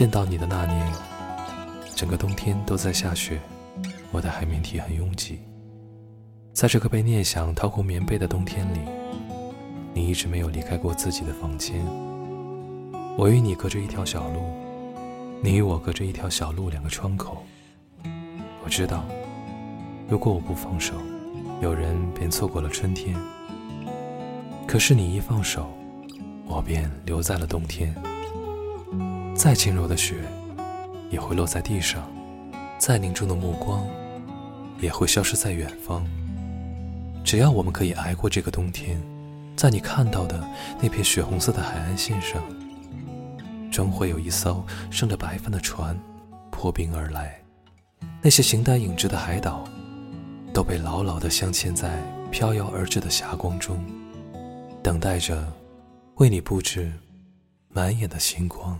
[0.00, 0.90] 见到你的那年，
[1.94, 3.38] 整个冬天都在下雪，
[4.10, 5.40] 我的海绵体很拥挤。
[6.54, 8.78] 在这个被念想掏空棉被的冬天里，
[9.92, 11.84] 你一直没有离开过自己的房间。
[13.18, 14.40] 我与你隔着一条小路，
[15.42, 17.44] 你与我隔着一条小路，两个窗口。
[18.64, 19.04] 我知道，
[20.08, 20.94] 如果我不放手，
[21.60, 23.14] 有人便错过了春天。
[24.66, 25.68] 可是你一放手，
[26.46, 27.94] 我便留在了冬天。
[29.42, 30.16] 再轻柔的雪，
[31.08, 32.02] 也会落在地上；
[32.76, 33.82] 再凝重的目光，
[34.82, 36.06] 也会消失在远方。
[37.24, 39.00] 只要我们可以挨过这个冬天，
[39.56, 40.46] 在你看到的
[40.78, 42.42] 那片血红色的海岸线上，
[43.72, 45.98] 终会有一艘盛着白帆的船
[46.50, 47.40] 破冰而来。
[48.20, 49.64] 那些形单影只的海岛，
[50.52, 51.98] 都被牢牢地镶嵌在
[52.30, 53.82] 飘摇而至的霞光中，
[54.82, 55.50] 等待着
[56.16, 56.92] 为你布置
[57.70, 58.78] 满眼的星光。